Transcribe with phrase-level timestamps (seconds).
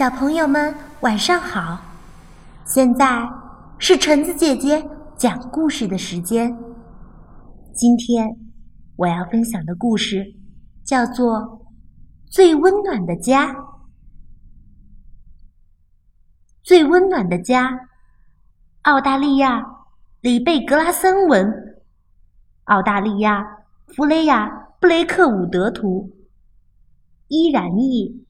[0.00, 1.78] 小朋友们，晚上好！
[2.64, 3.28] 现在
[3.76, 4.82] 是橙子姐姐
[5.14, 6.56] 讲故事的时间。
[7.74, 8.26] 今天
[8.96, 10.24] 我要分享的故事
[10.86, 11.38] 叫做
[12.30, 13.52] 《最温暖的家》。
[16.62, 17.70] 最温暖的家，
[18.84, 19.62] 澳大利亚
[20.22, 21.52] 里贝格拉森文，
[22.64, 23.44] 澳大利亚
[23.88, 24.48] 弗雷亚
[24.80, 26.10] 布雷克伍德图，
[27.28, 28.24] 依然译。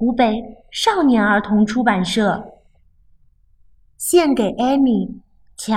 [0.00, 2.42] 湖北少年儿童出版社
[3.98, 5.20] 献给艾米、
[5.58, 5.76] 乔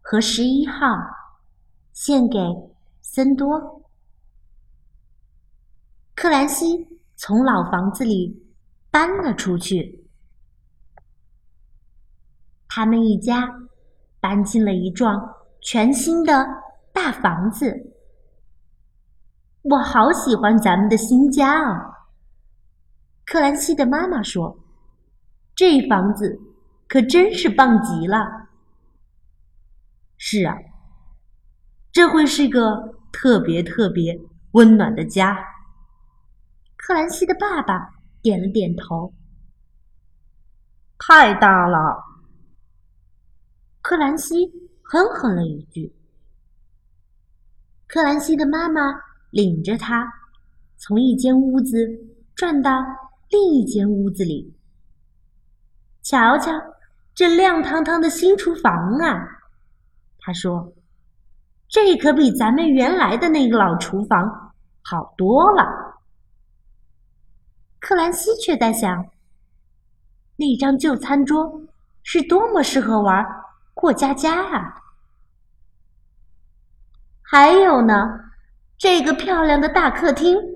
[0.00, 0.96] 和十一号，
[1.92, 2.38] 献给
[3.02, 3.82] 森多。
[6.14, 8.50] 克兰西从老房子里
[8.90, 10.08] 搬了出去，
[12.66, 13.46] 他们一家
[14.20, 15.22] 搬进了一幢
[15.60, 16.48] 全新的
[16.94, 17.92] 大房子。
[19.64, 21.93] 我好喜欢咱们的新家啊！
[23.26, 24.56] 克兰西的妈妈说
[25.56, 26.38] ：“这房子
[26.86, 28.48] 可真是棒极了。”
[30.18, 30.56] 是啊，
[31.90, 34.20] 这会是个特别特别
[34.52, 35.36] 温暖的家。
[36.76, 39.12] 克兰西的爸爸点了点头。
[40.98, 42.02] 太大了，
[43.80, 45.94] 克兰西哼哼了一句。
[47.86, 48.80] 克兰西的妈妈
[49.30, 50.12] 领着他
[50.76, 51.88] 从一间屋子
[52.34, 52.70] 转到。
[53.30, 54.54] 另一间屋子里，
[56.02, 56.52] 瞧瞧
[57.14, 59.40] 这亮堂堂的新厨房啊！
[60.18, 60.72] 他说
[61.68, 65.62] ：“这可比咱们原来的那个老厨房好多了。”
[67.80, 69.06] 克兰西却在想，
[70.36, 71.60] 那张旧餐桌
[72.02, 73.24] 是多么适合玩
[73.74, 74.82] 过家家啊！
[77.22, 78.20] 还有呢，
[78.78, 80.53] 这个漂亮的大客厅。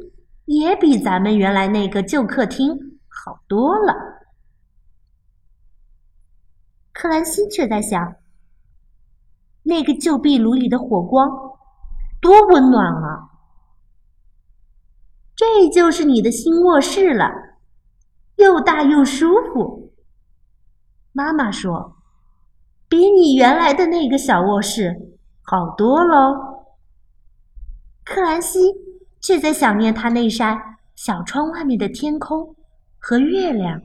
[0.48, 3.94] 也比咱们原来那个旧客厅好多了。
[6.91, 8.16] 克兰西却在想，
[9.64, 11.28] 那个旧壁炉里的火光
[12.19, 13.28] 多温暖啊！
[15.37, 17.31] 这就是你的新卧室了，
[18.37, 19.92] 又大又舒服。
[21.12, 21.98] 妈妈说，
[22.88, 26.64] 比你原来的那个小卧室好多喽。
[28.03, 28.88] 克兰西。
[29.21, 32.55] 却在想念他那扇小窗外面的天空
[32.99, 33.83] 和月亮。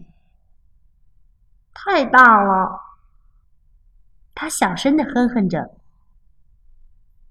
[1.74, 2.80] 太大了，
[4.36, 5.76] 他小声的哼哼着。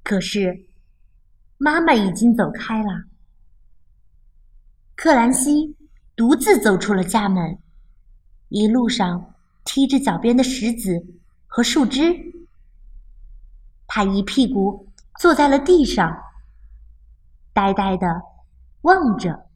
[0.03, 0.67] 可是，
[1.59, 3.05] 妈妈已经走开了。
[4.97, 5.77] 克兰西
[6.15, 7.59] 独自走出了家门，
[8.49, 9.35] 一路上
[9.65, 11.07] 踢着脚边的石子
[11.47, 12.15] 和树枝，
[13.87, 14.89] 他一屁股
[15.19, 16.32] 坐在了地上。
[17.53, 18.07] 呆呆的
[18.83, 19.47] 望着，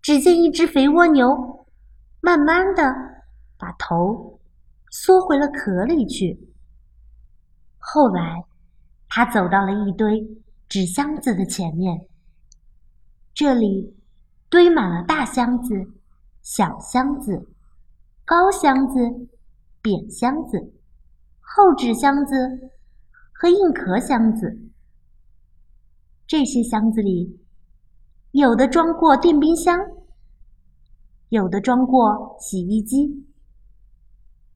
[0.00, 1.66] 只见一只肥蜗牛
[2.20, 2.94] 慢慢的
[3.58, 4.38] 把头
[4.90, 6.54] 缩回了壳里去。
[7.78, 8.44] 后来，
[9.08, 10.26] 他走到了一堆
[10.68, 12.06] 纸箱子的前面，
[13.34, 13.96] 这里
[14.48, 15.74] 堆满了大箱子、
[16.42, 17.48] 小箱子、
[18.24, 19.28] 高箱子、
[19.82, 20.72] 扁箱子、
[21.40, 22.70] 厚纸箱子
[23.32, 24.58] 和硬壳箱子。
[26.28, 27.40] 这些箱子里，
[28.32, 29.80] 有的装过电冰箱，
[31.30, 33.26] 有的装过洗衣机，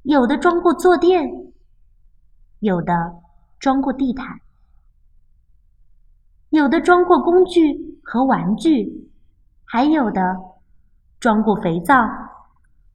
[0.02, 1.26] 有的装过坐垫，
[2.58, 2.92] 有的
[3.58, 4.38] 装过地毯，
[6.50, 9.10] 有的装过工具和玩具，
[9.64, 10.20] 还有的
[11.18, 11.94] 装过肥皂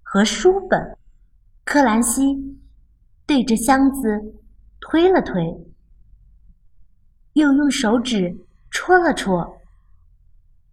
[0.03, 0.95] 和书本。
[1.65, 2.59] 克兰西
[3.25, 4.35] 对着箱子
[4.79, 5.67] 推了推，
[7.33, 8.43] 又用手指。
[8.79, 9.59] 戳了戳，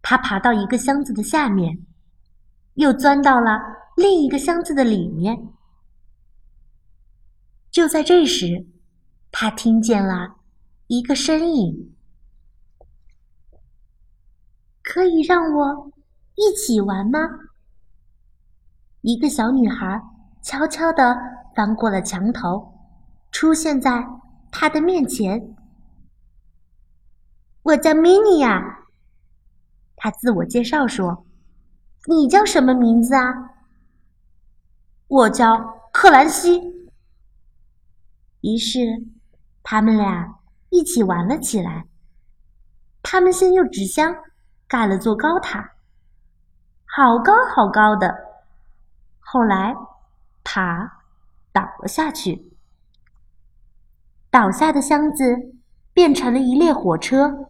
[0.02, 1.86] 他爬到一个箱子的下面，
[2.74, 3.58] 又钻到了
[3.96, 5.48] 另一个箱子的里面。
[7.70, 8.66] 就在这时，
[9.32, 10.36] 他听见了
[10.86, 11.96] 一个声音
[14.84, 15.90] ：“可以让我
[16.34, 17.18] 一起玩吗？”
[19.00, 19.98] 一个小女孩
[20.42, 21.16] 悄悄地
[21.56, 22.70] 翻过了墙头，
[23.32, 24.06] 出现在
[24.52, 25.56] 他的面前。
[27.64, 28.84] 我叫米妮呀，
[29.96, 31.24] 他自我介绍说
[32.06, 33.32] ：“你叫什么名字啊？”
[35.08, 36.60] 我叫克兰西。
[38.42, 39.06] 于是，
[39.62, 41.86] 他们俩一起玩了起来。
[43.02, 44.14] 他们先用纸箱
[44.68, 45.72] 盖了座高塔，
[46.84, 48.14] 好高好高的。
[49.20, 49.74] 后来，
[50.42, 51.00] 塔
[51.50, 52.52] 倒了下去，
[54.30, 55.54] 倒下的箱子
[55.94, 57.48] 变成了一列火车。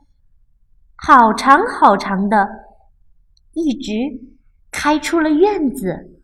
[0.97, 2.49] 好长好长的，
[3.53, 3.93] 一直
[4.71, 6.21] 开出了院子。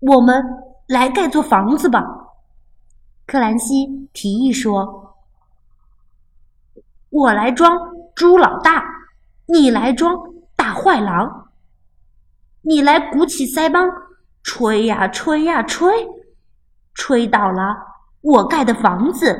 [0.00, 0.44] 我们
[0.88, 2.02] 来盖座房子吧。”
[3.24, 5.14] 克兰西提议说
[7.08, 7.78] ：“我来装
[8.14, 8.84] 猪老大，
[9.46, 10.16] 你来装
[10.56, 11.50] 大坏狼。
[12.62, 13.88] 你来鼓起腮帮，
[14.42, 16.08] 吹呀吹呀吹，
[16.94, 17.76] 吹倒了
[18.20, 19.38] 我盖的房子。”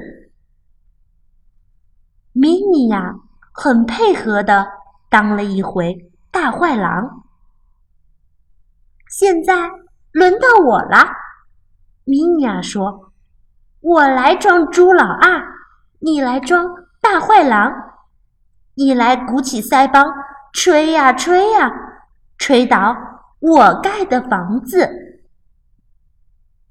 [2.63, 3.15] 米妮呀，
[3.53, 4.67] 很配合的
[5.09, 7.25] 当了一回大坏狼。
[9.09, 9.69] 现在
[10.13, 11.09] 轮到我了，
[12.05, 13.13] 米妮亚说
[13.81, 15.43] ：“我来装猪老二，
[15.99, 16.65] 你来装
[17.01, 17.73] 大坏狼，
[18.75, 20.15] 你来鼓起腮帮，
[20.53, 21.71] 吹呀吹呀，
[22.39, 22.97] 吹倒
[23.41, 24.89] 我盖的房子。”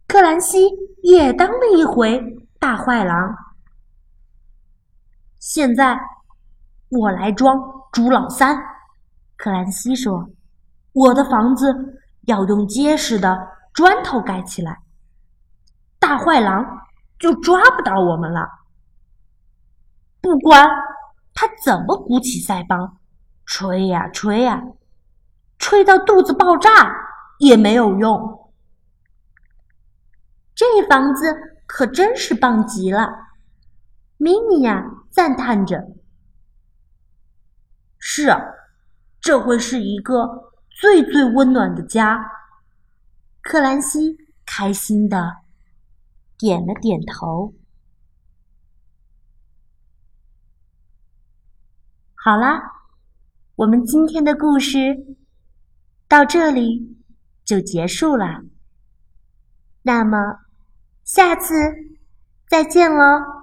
[0.07, 0.69] 克兰西
[1.03, 3.35] 也当了一回大坏狼。
[5.41, 5.99] 现在
[6.87, 7.59] 我来装
[7.91, 8.57] 猪老三，
[9.35, 10.29] 克兰西说
[10.93, 11.97] ：“我的房子。”
[12.27, 13.35] 要用结实的
[13.73, 14.77] 砖头盖起来，
[15.97, 16.63] 大坏狼
[17.17, 18.47] 就抓不到我们了。
[20.21, 20.69] 不管
[21.33, 22.99] 他怎么鼓起腮帮，
[23.43, 24.61] 吹呀吹呀，
[25.57, 26.95] 吹到肚子爆炸
[27.39, 28.51] 也没有用。
[30.53, 31.35] 这房子
[31.65, 33.09] 可真是棒极了，
[34.17, 35.95] 米妮呀赞叹着。
[37.99, 38.41] 是啊，
[39.19, 40.49] 这会是一个。
[40.73, 42.31] 最最温暖的家，
[43.43, 44.17] 克兰西
[44.47, 45.43] 开心的
[46.39, 47.53] 点了点头。
[52.15, 52.63] 好啦，
[53.57, 55.17] 我们今天的故事
[56.07, 56.97] 到这里
[57.45, 58.41] 就结束了。
[59.83, 60.39] 那么，
[61.03, 61.53] 下次
[62.47, 63.40] 再见喽。